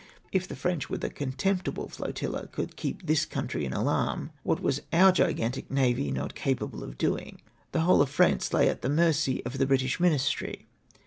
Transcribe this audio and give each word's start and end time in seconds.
If 0.31 0.47
the 0.47 0.55
French, 0.55 0.89
with 0.89 1.03
a 1.03 1.11
contemptible 1.11 1.87
flotilla, 1.87 2.47
could 2.47 2.75
keep 2.75 3.05
this 3.05 3.23
country 3.23 3.65
in 3.65 3.71
alarm, 3.71 4.31
what 4.41 4.59
was 4.59 4.81
our 4.91 5.11
gigantic 5.11 5.69
navy 5.69 6.09
not 6.09 6.33
capable 6.33 6.83
of 6.83 6.97
doing? 6.97 7.39
The 7.71 7.81
whole 7.81 8.01
of 8.01 8.09
France 8.09 8.51
lay 8.51 8.67
at 8.67 8.81
the 8.81 8.89
mercy 8.89 9.45
of 9.45 9.59
the 9.59 9.67
British 9.67 9.99
ministry. 9.99 10.65